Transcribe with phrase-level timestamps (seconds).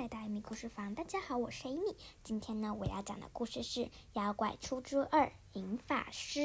[0.00, 0.94] 来到艾米故事房。
[0.94, 1.94] 大家好，我是艾米。
[2.24, 3.80] 今天呢，我要讲的故事是
[4.14, 6.40] 《妖怪出租二银法师》。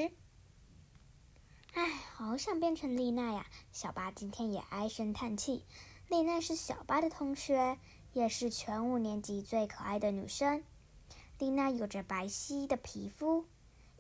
[1.72, 3.48] 唉，好想变成丽娜呀！
[3.72, 5.64] 小巴今天也唉声叹气。
[6.10, 7.80] 丽娜是小巴的同学，
[8.12, 10.62] 也是全五年级最可爱的女生。
[11.40, 13.46] 丽娜有着白皙的皮肤，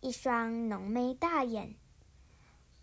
[0.01, 1.75] 一双浓眉大眼，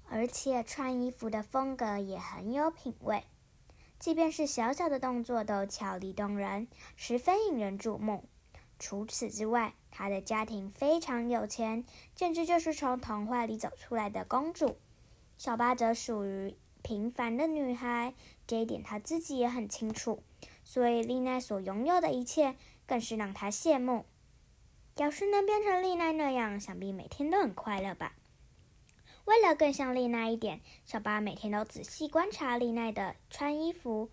[0.08, 3.22] 而且穿衣服的风格也很有品味。
[4.02, 6.66] 即便是小小的动作都俏丽动人，
[6.96, 8.24] 十分引人注目。
[8.80, 14.76] 除此之外，她的家庭非常有钱，简直就是从童话里走出来的公主。
[15.38, 18.12] 小巴则属于平凡的女孩，
[18.44, 20.20] 这一点她自己也很清楚。
[20.64, 24.04] 所以丽奈所拥有的一切，更是让她羡慕。
[24.96, 28.16] 要是能变成丽奈那样，想必每天都很快乐吧。
[29.24, 34.10] 为了更像丽娜一点，小巴每天都仔细观察丽娜的穿衣服，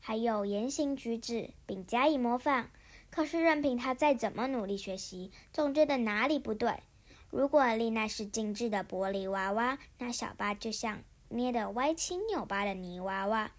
[0.00, 2.68] 还有言行举止，并加以模仿。
[3.10, 6.82] 可是，任凭他再怎么努力学习，总觉得哪里不对。
[7.30, 13.52] 如果丽娜是精致的玻璃娃娃，那小巴就像捏得歪七扭八的泥娃娃。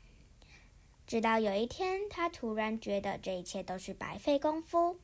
[1.08, 4.98] 直到有一天，他突然觉得这一切都是白费功夫。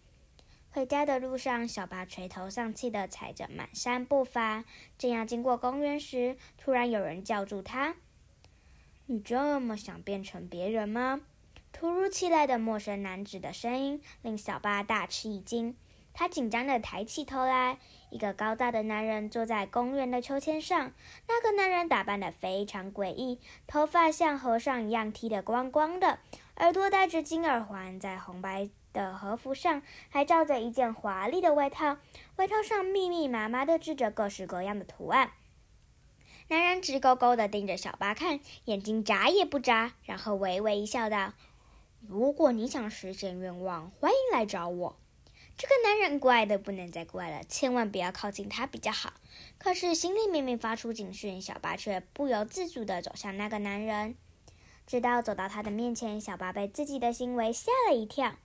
[0.75, 4.65] 回家的路上，小巴垂头丧气地踩着满山步伐。
[4.97, 7.95] 正要经过公园时，突然有人叫住他
[9.07, 11.21] ：“你这么想变成别人吗？”
[11.71, 15.77] 突如其来的陌生男子的声音令小巴大吃一惊。
[16.13, 17.77] 他紧张地抬起头来，
[18.09, 20.91] 一个高大的男人坐在公园的秋千上。
[21.29, 26.19] 那个男人打扮得非常诡异，头发像和尚一样剃得光光的，
[26.57, 28.67] 耳朵戴着金耳环，在红白。
[28.95, 31.97] 的和服上还罩着一件华丽的外套，
[32.37, 35.33] 外套上密密麻麻的织着各式各样的图案。
[36.47, 41.33] 男人直勾勾的盯着小巴看，眼睛眨也不眨，然后微微一笑，道
[42.07, 44.95] ：“如果你想实现愿望，欢迎来找我。”
[45.57, 49.13] 这个男人怪的不能再怪了，千万不要靠近他比较好。
[49.57, 54.15] 可是心里明明发出警讯，小巴却不由自主的走向那个男人，
[54.85, 58.35] 直到走到他的面前，小巴被自己的行为吓了一跳。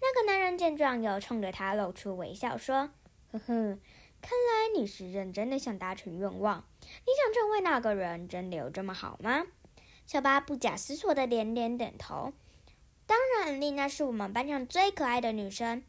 [0.00, 2.90] 那个男人见状，又冲着他露出微笑，说
[3.32, 3.78] ：“呵呵，
[4.20, 6.64] 看来你是认真的想达成愿望。
[6.80, 9.46] 你想成为那个人，真的有这么好吗？”
[10.06, 12.32] 小巴不假思索的连连点头。
[13.06, 15.82] 当然，丽娜是我们班上最可爱的女生。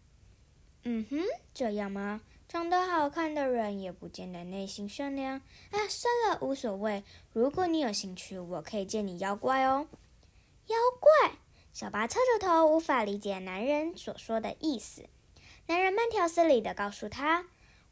[0.84, 1.20] 嗯哼，
[1.54, 2.22] 这样吗？
[2.48, 5.36] 长得好看的人也不见得内心善良。
[5.36, 7.04] 啊，算了，无所谓。
[7.34, 9.86] 如果你有兴趣，我可以借你妖怪哦。
[10.68, 11.34] 妖怪。
[11.80, 15.06] 小巴侧着头，无法理解男人所说的意思。
[15.68, 17.46] 男人慢条斯理地告诉他：“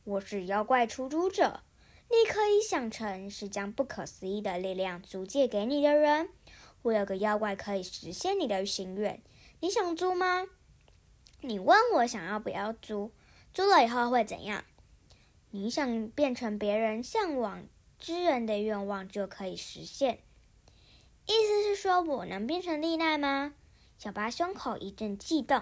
[0.04, 1.62] 我是妖怪出租者，
[2.10, 6.30] 你可以想成是将不可思议的力量租借给你的人。
[6.82, 9.22] 我有个妖怪可以实现你的心愿，
[9.60, 10.48] 你想租吗？
[11.42, 13.12] 你问我想要不要租？
[13.54, 14.66] 租了以后会怎样？
[15.52, 17.68] 你想变成别人向往
[18.00, 20.22] 之人的愿望就可以实现。
[21.28, 23.54] 意思是说我能变成丽奈吗？”
[23.98, 25.62] 小巴胸口一阵悸动。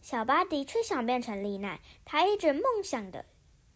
[0.00, 3.24] 小巴的确想变成丽奈，他一直梦想的，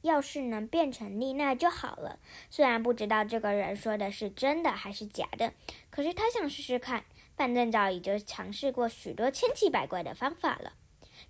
[0.02, 2.18] 要是能变成丽奈就好了。
[2.50, 5.52] 虽然不知道这个人说的是真的还是假的，
[5.90, 7.04] 可是他想试试看。
[7.36, 10.74] 反正早已经尝试过许多千奇百怪的方法了。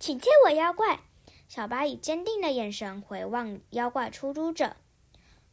[0.00, 1.00] 请借我妖怪！
[1.46, 4.74] 小巴以坚定的眼神回望妖怪出租者。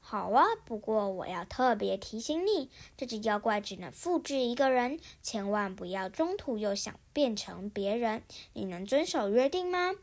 [0.10, 8.24] 好啊，不过我要特别提醒你，这只妖怪只能复制一个人，千万不要中途又想变成别人。
[8.54, 9.96] 你能遵守约定吗？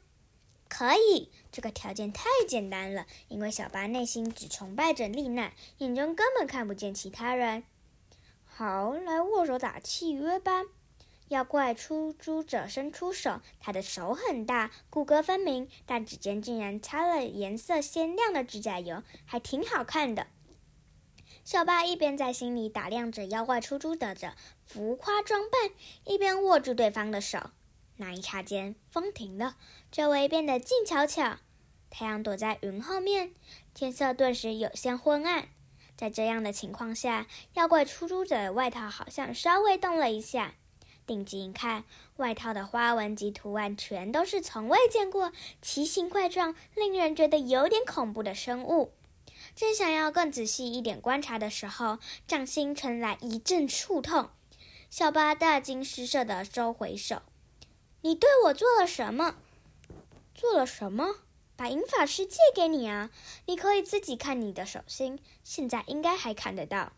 [0.69, 7.64] 可以，这个条件太简单了，因为小巴内心只崇拜着丽娜，眼中根本看不见其他人。
[8.44, 10.64] 好，来握手打契约吧。
[11.34, 20.28] 妖怪出租者伸出手，他的手很大，骨骼分明，但指尖竟然擦了颜色鲜亮的指甲油，还挺好看的。
[21.42, 25.72] 小巴一边在心里打量着妖怪出租者的浮夸装扮，
[26.04, 27.50] 一边握住对方的手。
[27.96, 29.56] 那一刹间，风停了，
[29.90, 31.38] 周围变得静悄悄，
[31.90, 33.34] 太阳躲在云后面，
[33.75, 35.48] 天色顿时有些昏暗。
[35.96, 40.54] 在这样的情况下，妖怪出租者的外套好像稍微动了一下。
[41.06, 41.84] 定睛一看，
[42.16, 48.92] 外套的花纹及图案全都是从未见过、奇形怪状、令人觉得有点恐怖的生物。
[49.54, 54.30] 正想要更仔细一点观察的时候，掌心传来一阵触痛。
[54.90, 57.22] 小巴大惊失色地收回手
[58.02, 59.36] ：“你对我做了什么？
[60.34, 61.16] 做了什么？
[61.56, 63.10] 把银法师借给你啊！
[63.46, 66.92] 你可以自己看你的手心，现在应该还看得到。”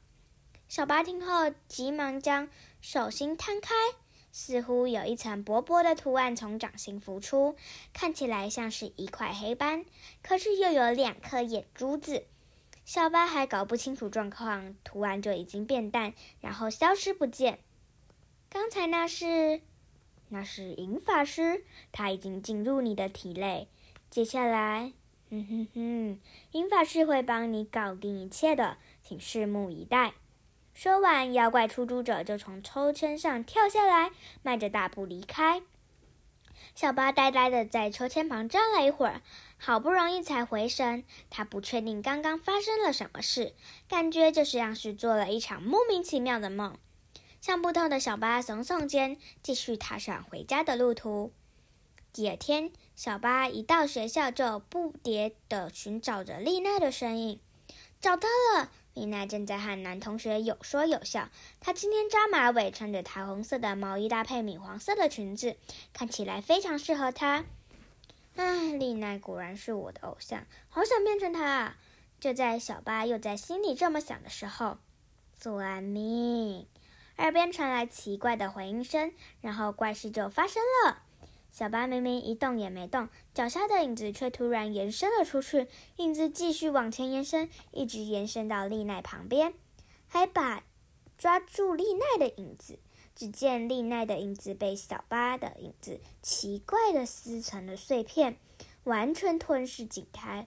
[0.69, 2.49] 小巴听后，急忙将
[2.89, 3.75] 手心摊开，
[4.31, 7.57] 似乎有一层薄薄的图案从掌心浮出，
[7.93, 9.85] 看起来像是一块黑斑，
[10.23, 12.27] 可是又有两颗眼珠子。
[12.85, 17.59] 小巴还搞不清楚状况，图案就已经变淡，然后消失不见。
[18.49, 19.63] 刚才那是，
[20.29, 23.67] 那是银法师，他已经进入你的体内。
[24.11, 24.93] 接下来，
[25.29, 26.21] 哼哼哼，
[26.53, 30.15] 银法师会帮你搞定一切的，请拭目以待。
[30.77, 34.11] 说完，妖怪出租者就从抽签上跳下来，
[34.43, 35.63] 迈着大步离开。
[36.75, 39.23] 小巴呆呆的在抽签旁站了一会儿，
[39.57, 41.03] 好不容易才回神。
[41.31, 43.55] 他不确定刚刚发生了什么事，
[43.89, 46.77] 感觉就像是做了一场莫名其妙的梦。
[47.41, 51.33] 想不通的小巴耸耸肩，继续踏上回家的路途。
[52.13, 57.41] 第二天，小巴一到学校就不迭的寻找着丽娜的身影，
[57.99, 58.71] 找到了。
[58.97, 61.29] 丽娜正在和男同学有说有笑。
[61.61, 65.59] 她今天扎马尾，穿着桃红色的毛衣搭配米黄色的裙子，
[65.93, 67.45] 看起来非常适合她。
[68.37, 71.77] 唉，丽娜果然是我的偶像，好想变成她啊！
[72.19, 74.79] 就在小巴又在心里这么想的时候，
[75.39, 76.67] 算命，
[77.19, 81.03] 耳边传来奇怪的回音声，然后怪事就发生了。
[81.57, 85.69] 小巴明明一动也没动，脚下的影子却突然延伸了出去。
[85.97, 89.55] 影子继续往前延伸，一直延伸到丽奈旁边，
[90.07, 90.65] 还把
[91.17, 92.79] 抓住丽奈的影子。
[93.15, 98.37] 只见丽奈的影子被小巴的影子奇怪的撕成了碎片，
[98.85, 100.47] 完全吞噬景台。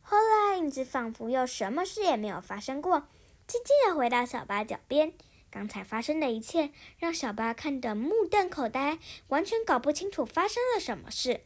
[0.00, 3.00] 后来，影子仿佛又什么事也没有发生过，
[3.46, 5.12] 静静地回到小巴脚边。
[5.56, 8.98] 刚才发生的一切让小巴看得目瞪口呆，
[9.28, 11.40] 完全搞不清楚发生了什么事。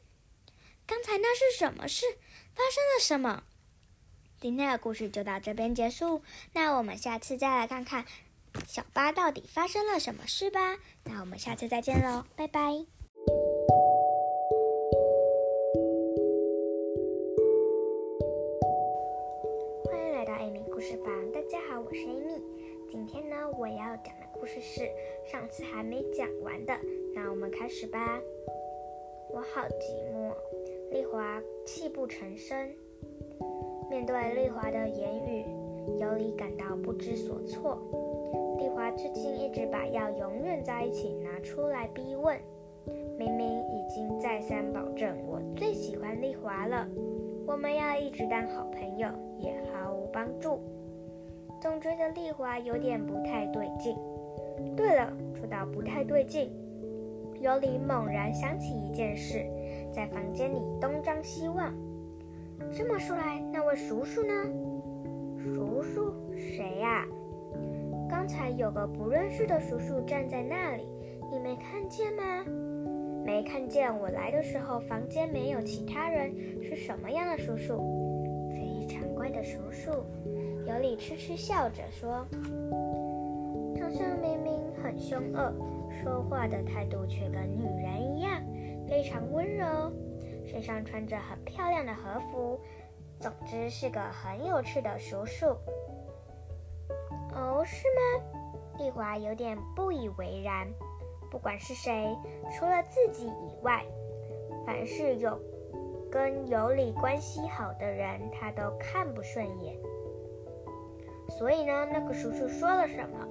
[0.85, 2.07] 刚才那是什么事？
[2.53, 3.45] 发生了什么？
[4.41, 6.23] 今天的故事就到这边结束。
[6.55, 8.05] 那我们下次再来看看
[8.67, 10.79] 小巴到底发生了什么事吧。
[11.05, 12.85] 那我们下次再见喽，拜拜！
[23.31, 24.91] 呢，我要讲的故事是
[25.25, 26.75] 上次还没讲完的，
[27.15, 28.21] 那我们开始吧。
[29.33, 30.35] 我好寂寞，
[30.91, 32.69] 丽华泣不成声。
[33.89, 35.45] 面对丽华的言语，
[36.01, 37.79] 尤里感到不知所措。
[38.59, 42.37] 丽华最近一直把要永远在一起拿出来逼问，
[43.17, 46.89] 明明已经再三保证我最喜欢丽华了，
[47.47, 50.61] 我们要一直当好朋友也毫无帮助。
[51.61, 53.95] 总觉得丽华有点不太对劲。
[54.75, 56.51] 对了，说到不太对劲，
[57.41, 59.45] 尤里猛然想起一件事，
[59.93, 61.73] 在房间里东张西望。
[62.73, 64.33] 这么说来，那位叔叔呢？
[65.39, 66.13] 叔叔？
[66.37, 67.07] 谁呀？
[68.09, 70.89] 刚才有个不认识的叔叔站在那里，
[71.31, 72.45] 你没看见吗？
[73.25, 73.95] 没看见。
[73.99, 76.35] 我来的时候，房间没有其他人。
[76.63, 77.77] 是什么样的叔叔？
[78.51, 79.91] 非常乖的叔叔。
[80.71, 82.25] 尤里痴痴笑着说
[83.75, 85.53] ：“长相明明很凶恶，
[85.91, 88.41] 说话的态度却跟女人一样，
[88.89, 89.93] 非常温柔。
[90.47, 92.61] 身上穿着很漂亮的和服，
[93.19, 95.47] 总之是个很有趣的叔叔。”
[97.35, 98.79] 哦，是吗？
[98.79, 100.69] 丽华有点不以为然。
[101.33, 102.17] 不管是谁，
[102.57, 103.85] 除了自己以外，
[104.65, 105.37] 凡是有
[106.13, 109.77] 跟尤里关系好的人，他都看不顺眼。
[111.31, 113.27] 所以呢，那个叔叔说了什么？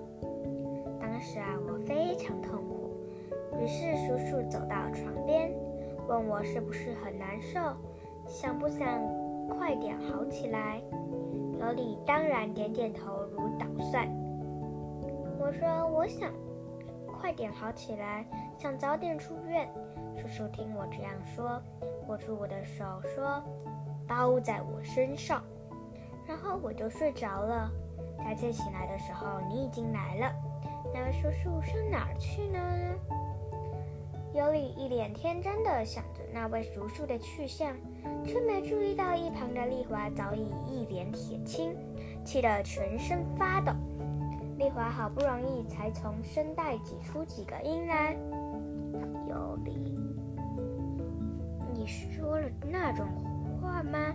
[1.00, 2.90] 当时啊，我非常痛苦。
[3.62, 5.52] 于是叔叔走到床边，
[6.08, 7.60] 问我是不是很难受，
[8.26, 8.88] 想不想
[9.50, 10.82] 快点好起来。
[11.60, 14.08] 尤里当然点点头，如捣蒜。
[15.38, 16.32] 我说我想
[17.06, 18.26] 快点好起来，
[18.58, 19.68] 想早点出院。
[20.16, 21.62] 叔叔听我这样说，
[22.08, 23.44] 握住我的手说
[24.08, 25.44] ：“包在我身上。”
[26.26, 27.70] 然后我就睡着了。
[28.24, 30.32] 再次醒来的时候，你已经来了。
[30.94, 32.60] 那位叔叔上哪儿去呢？
[34.34, 37.76] 尤里一脸天真的想着那位叔叔的去向，
[38.24, 41.76] 却没注意到一旁的丽华早已一脸铁青，
[42.24, 43.74] 气得全身发抖。
[44.58, 48.16] 丽华好不容易才从声带挤出几个音来
[49.28, 49.98] ：“尤里，
[51.74, 53.08] 你说了那种
[53.60, 54.14] 话吗？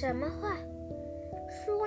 [0.00, 0.56] 什么话？”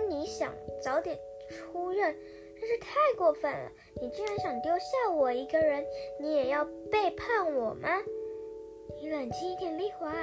[0.10, 1.18] 你想早点
[1.50, 2.16] 出院，
[2.60, 3.72] 真是太过分了！
[4.02, 5.86] 你竟然想丢下我一个人，
[6.20, 7.90] 你也要背叛我吗？
[9.02, 10.14] 你冷静一点，丽华。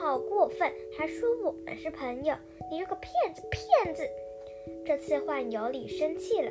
[0.00, 2.34] 好过分，还说我们是朋友！
[2.70, 4.08] 你这个骗子，骗子！
[4.84, 6.50] 这次换尤里生气了。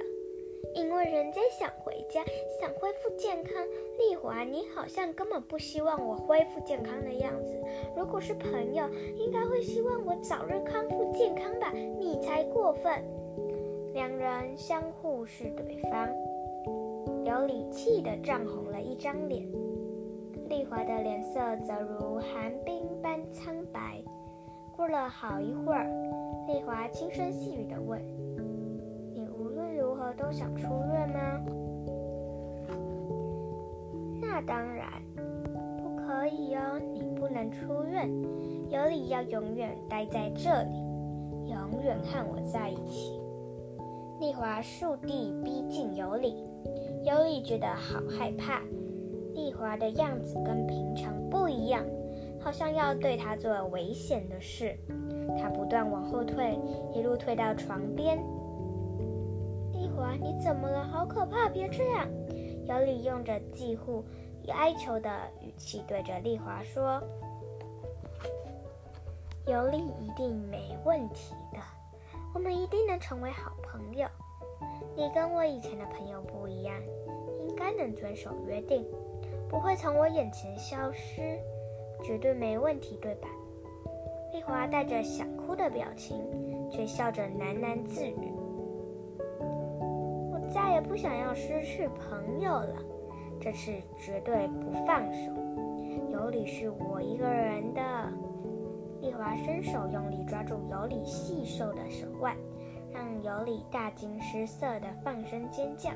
[0.74, 2.24] 因为人家想回家，
[2.60, 3.54] 想恢复健康。
[4.00, 7.56] 丽华，你好像根本不希望我恢复健康的样子。
[7.96, 11.72] 如果是朋友，应该会希望我早日康复健康吧？
[11.72, 13.04] 你才过分！
[13.94, 16.10] 两人相互视对方，
[17.24, 19.48] 尤里气得涨红了一张脸，
[20.50, 24.04] 丽华的脸色则如寒冰般苍白。
[24.76, 25.88] 过了好一会儿，
[26.48, 28.02] 丽华轻声细语地问。
[30.14, 31.42] 都想出院吗？
[34.22, 34.88] 那当然
[35.78, 38.10] 不可以哦，你不能出院。
[38.70, 40.78] 尤里要永远待在这里，
[41.46, 43.20] 永远和我在一起。
[44.20, 46.44] 丽华竖地逼近尤里，
[47.04, 48.62] 尤里觉得好害怕。
[49.34, 51.84] 丽华的样子跟平常不一样，
[52.40, 54.76] 好像要对他做危险的事。
[55.38, 56.58] 他不断往后退，
[56.94, 58.18] 一路退到床边。
[60.20, 60.84] 你怎么了？
[60.84, 61.50] 好可怕！
[61.50, 62.08] 别这样。
[62.66, 64.04] 尤里用着几乎
[64.48, 65.10] 哀求的
[65.42, 67.02] 语气对着丽华说
[69.46, 71.60] ：“尤里一定没问题的，
[72.34, 74.08] 我们一定能成为好朋友。
[74.96, 76.76] 你跟我以前的朋友不一样，
[77.48, 78.86] 应该能遵守约定，
[79.50, 81.38] 不会从我眼前消失，
[82.02, 83.28] 绝对没问题，对吧？”
[84.32, 86.24] 丽华带着想哭的表情，
[86.72, 88.32] 却笑着喃喃自语。
[90.54, 92.76] 再也不想要失去朋友了，
[93.42, 95.32] 这次绝对不放手。
[96.12, 97.82] 尤里是我一个人的。
[99.02, 102.38] 丽华伸手用力抓住尤里细瘦的手腕，
[102.94, 105.90] 让尤里大惊失色的放声尖叫。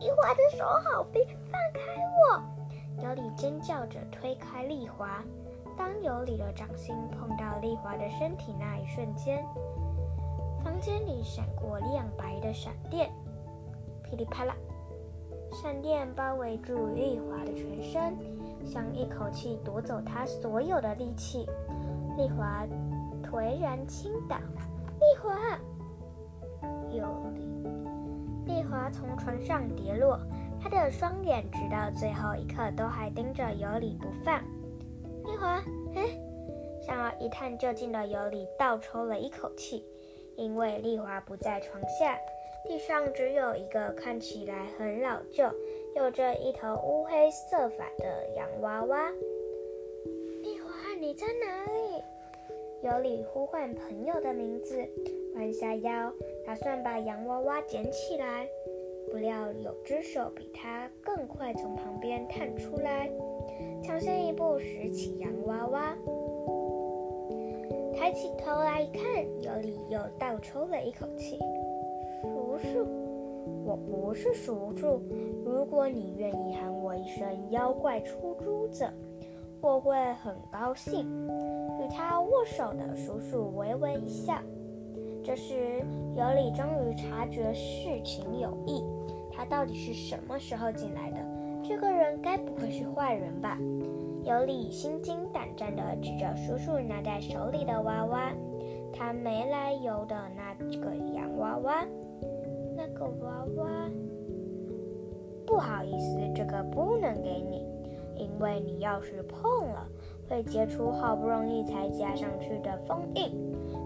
[0.00, 1.80] 丽华的手好冰，放开
[2.18, 3.04] 我！
[3.04, 5.22] 尤里尖叫着推开丽华。
[5.76, 9.44] 当尤里的掌心碰到丽华的身体那一瞬间，
[10.64, 13.10] 房间里闪过亮白的闪电。
[14.08, 14.54] 噼里啪啦，
[15.52, 18.16] 闪电包围住丽华的全身，
[18.64, 21.44] 想一口气夺走她所有的力气。
[22.16, 22.64] 丽华
[23.22, 24.36] 颓然倾倒。
[25.00, 25.58] 丽华，
[26.90, 27.04] 有
[28.46, 30.18] 丽华从床上跌落，
[30.62, 34.40] 她的双眼直到最后一刻都还盯着尤里不放。
[35.24, 35.56] 丽华，
[35.96, 36.06] 哎，
[36.80, 39.84] 想要一探究竟的尤里倒抽了一口气，
[40.36, 42.16] 因为丽华不在床下。
[42.68, 45.44] 地上只有一个看起来很老旧、
[45.94, 49.10] 有着一头乌黑色发的洋娃娃。
[50.42, 52.02] 丽华，你在哪里？
[52.82, 54.76] 尤里呼唤朋友的名字，
[55.34, 56.12] 弯下腰，
[56.44, 58.46] 打算把洋娃娃捡起来。
[59.10, 63.10] 不料有只手比他更快从旁边探出来，
[63.82, 65.96] 抢先一步拾起洋娃娃。
[67.94, 69.02] 抬起头来一看，
[69.40, 71.38] 尤里又倒抽了一口气。
[72.56, 72.86] 叔叔，
[73.64, 75.02] 我不是叔叔。
[75.44, 78.86] 如果你愿意喊我一声“妖怪出租者”，
[79.60, 81.06] 我会很高兴。
[81.80, 84.38] 与他握手的叔叔微微一笑。
[85.22, 85.82] 这时，
[86.14, 88.82] 尤里终于察觉事情有异。
[89.30, 91.18] 他到底是什么时候进来的？
[91.62, 93.58] 这个人该不会是坏人吧？
[94.22, 98.32] 尤里心惊胆战地指着叔叔拿在手里的娃娃，
[98.92, 101.84] 他没来由的那个洋娃娃。
[103.06, 103.90] 娃娃，
[105.46, 107.64] 不好意思，这个不能给你，
[108.16, 109.86] 因为你要是碰了，
[110.28, 113.30] 会结出好不容易才加上去的封印，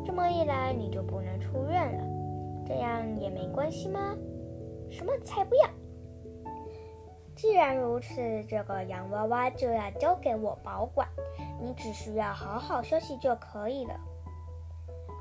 [0.05, 2.05] 这么一来你就不能出院了。
[2.67, 4.17] 这样也没关系吗？
[4.89, 5.69] 什么才不要！
[7.35, 11.09] 既然如此，这个洋娃娃就要交给我保管，
[11.61, 13.95] 你只需要好好休息就可以了。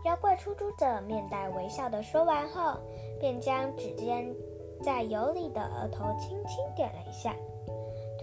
[0.06, 2.80] 妖怪出租者面带微笑的说完后，
[3.20, 4.34] 便将指尖
[4.82, 7.36] 在尤里的额头轻轻点了一下。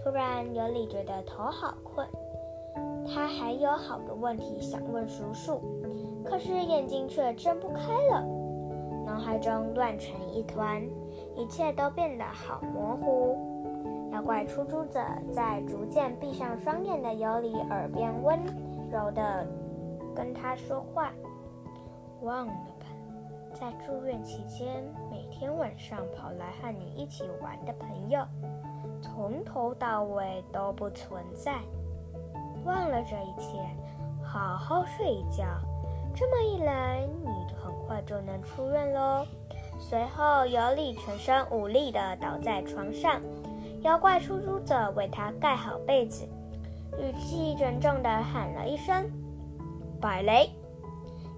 [0.03, 2.07] 突然，尤里觉得头好困，
[3.05, 5.61] 他还有好多问题想问叔叔，
[6.25, 8.25] 可是眼睛却睁不开了，
[9.05, 10.81] 脑海中乱成一团，
[11.35, 13.37] 一切都变得好模糊。
[14.11, 14.99] 妖怪出租者
[15.31, 18.39] 在逐渐闭上双眼的尤里耳边温
[18.89, 19.45] 柔地
[20.15, 21.11] 跟他说话。
[22.21, 22.85] 忘了吧，
[23.53, 28.25] 在住院期间，每天晚上跑来和你一起玩的朋友，
[29.01, 31.59] 从头到尾都不存在。
[32.65, 33.59] 忘了这一切，
[34.23, 35.45] 好好睡一觉。
[36.15, 39.25] 这么一来，你很快就能出院喽。
[39.79, 43.21] 随后，尤里全身无力地倒在床上，
[43.81, 46.27] 妖怪出租者为他盖好被子，
[46.97, 49.05] 语气沉重地喊了一声
[50.01, 50.49] ：“摆雷。”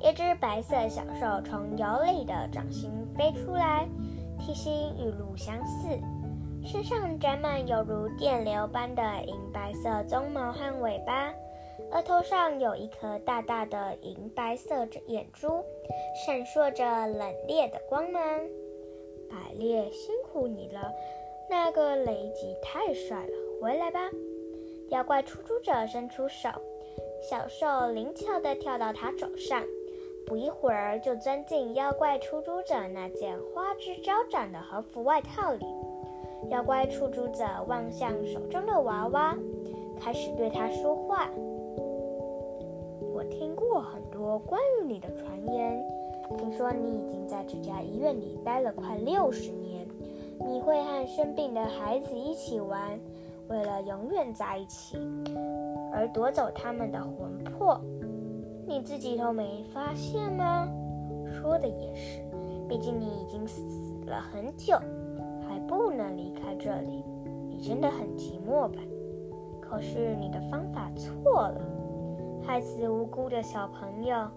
[0.02, 3.88] 一只白色小兽从尤里的掌心飞出来，
[4.40, 6.00] 体型与鹿相似，
[6.66, 11.34] 身上沾满犹如电流般的银白色鬃毛和尾巴，
[11.92, 15.64] 额头上有一颗大大的银白色眼珠，
[16.26, 18.22] 闪烁着冷冽的光芒。
[19.30, 20.92] 百列，辛苦你了，
[21.50, 24.00] 那个雷吉太帅了，回来吧。
[24.90, 26.50] 妖怪出租者伸出手，
[27.22, 29.62] 小兽灵巧地跳到他手上，
[30.30, 35.66] 不一会儿就钻进妖怪出租者那件花枝招展的和服外套里。
[36.50, 39.36] 妖怪出租者望向手中的娃娃，
[40.00, 41.28] 开始对他说话
[43.12, 45.84] ：“我听过很多关于你的传言，
[46.38, 49.88] 听说你已经在这家医院里待了快六十年，
[50.40, 53.00] 你会和生病的孩子一起玩。”
[53.50, 54.96] 为了永远在一起
[55.92, 57.82] 而夺走他们的魂魄，
[58.70, 60.70] 你自己都没发现吗？
[61.34, 62.22] 说的也是，
[62.68, 63.64] 毕竟你已经死
[64.06, 64.78] 了很久，
[65.42, 67.04] 还不能离开这里，
[67.48, 68.80] 你真的很寂寞吧？
[69.60, 71.60] 可是你的方法错了，
[72.46, 74.28] 害死无辜的小朋友，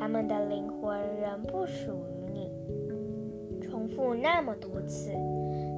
[0.00, 2.50] 他们的灵魂仍不属于你。
[3.60, 5.12] 重复那么多次，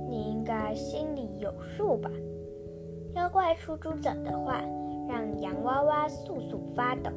[0.08, 2.08] 你应该心里有数吧？
[3.14, 4.62] 妖怪出租者的话
[5.08, 7.10] 让洋娃娃簌簌发抖，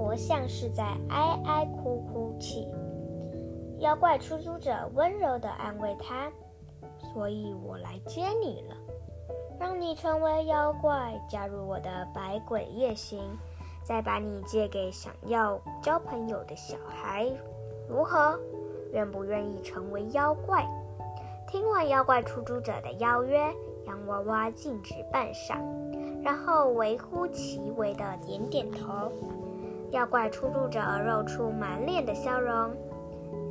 [0.00, 2.66] 活像是在哀哀哭哭泣。
[3.80, 6.32] 妖怪出租者温柔地安慰他
[7.12, 8.74] ：“所以我来接你了，
[9.58, 13.20] 让你成为妖怪，加入我的百鬼夜行，
[13.84, 17.30] 再把你借给想要交朋友的小孩，
[17.86, 18.40] 如何？
[18.92, 20.66] 愿不愿意成为妖怪？”
[21.46, 23.38] 听完妖怪出租者的邀约。
[23.86, 25.58] 洋娃娃静止半晌，
[26.22, 29.10] 然后微乎其微的点点头。
[29.92, 32.70] 妖怪出租者露出满脸的笑容。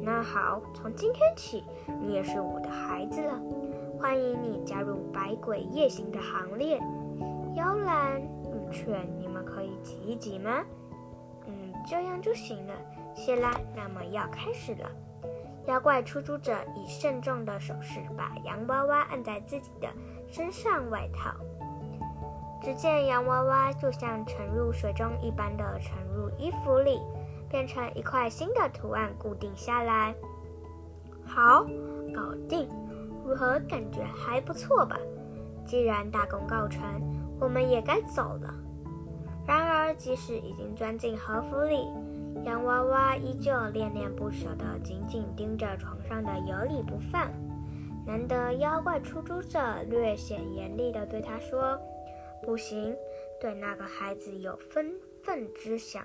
[0.01, 1.65] 那好，从今天起，
[2.01, 3.37] 你也是我的孩子了。
[3.99, 6.79] 欢迎你加入百鬼夜行的行列。
[7.55, 10.63] 妖兰、玉雀，你们可以挤一挤吗？
[11.45, 12.73] 嗯，这样就行了。
[13.13, 14.89] 谢啦，那么要开始了。
[15.65, 19.89] 妖怪出租者以慎重的手势把洋娃娃按在自己的
[20.29, 21.35] 身上外套。
[22.61, 26.99] 只见洋娃娃就像沉入水中一般的沉入衣服里，
[27.49, 30.13] 变成一块新的图案固定下来。
[31.25, 31.65] 好，
[32.13, 32.67] 搞定！
[33.25, 33.59] 如何？
[33.67, 34.97] 感觉还不错吧？
[35.65, 36.81] 既然大功告成，
[37.39, 38.53] 我们也该走了。
[39.47, 41.87] 然而，即使已经钻进和服里，
[42.43, 47.29] 洋娃娃依旧恋恋不舍地紧紧盯着床上的尤里不放。
[48.05, 51.79] 难得妖怪出租者略显严厉地对他说
[52.49, 52.97] ：“不行，
[53.39, 56.03] 对那个孩子有分分之想。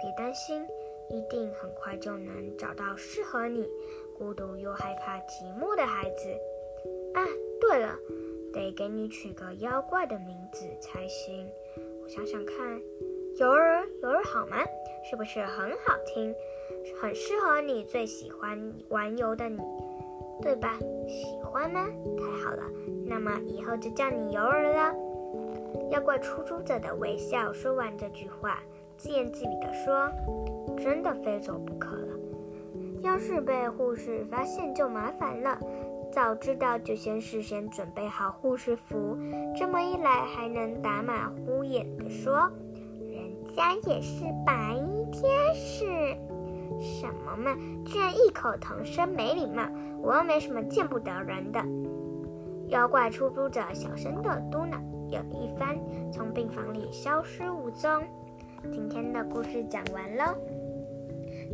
[0.00, 0.64] 别担心，
[1.10, 3.68] 一定很快就能找到适合你、
[4.16, 6.28] 孤独又害怕寂寞的孩子。
[7.14, 7.26] 啊，
[7.60, 7.98] 对了，
[8.52, 11.50] 得给你取个妖怪的名字才行。
[12.00, 12.80] 我想想看。”
[13.40, 14.58] 游儿，游儿好吗？
[15.10, 16.32] 是不是很好听？
[17.00, 19.58] 很适合你最喜欢玩游的你，
[20.40, 20.78] 对吧？
[21.08, 21.88] 喜欢吗？
[22.16, 22.62] 太好了，
[23.04, 24.94] 那么以后就叫你游儿了。
[25.90, 28.58] 妖怪出租者的微笑说完这句话，
[28.96, 30.10] 自言自语地说
[30.78, 32.18] ：“真的非走不可了。
[33.02, 35.58] 要是被护士发现就麻烦了。
[36.10, 39.16] 早知道就先事先准备好护士服，
[39.56, 42.50] 这么一来还能打马虎眼地说。”
[43.10, 45.84] 人家也是白衣天使，
[46.80, 47.54] 什么嘛！
[47.84, 49.62] 居然异口同声，没礼貌！
[50.00, 51.60] 我又没什么见不得人的。
[52.68, 54.78] 妖怪出租者小声的嘟囔，
[55.12, 55.78] 有一番，
[56.10, 58.02] 从病房里消失无踪。
[58.72, 60.34] 今天的故事讲完了，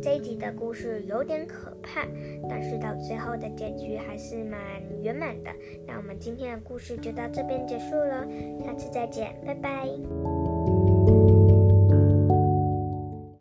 [0.01, 2.07] 这一集的故事有点可怕，
[2.49, 4.59] 但是到最后的结局还是蛮
[5.03, 5.51] 圆满的。
[5.85, 8.25] 那我们今天的故事就到这边结束了，
[8.63, 10.38] 下次再见，拜拜。